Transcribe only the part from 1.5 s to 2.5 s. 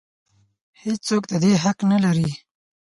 حق نه لري.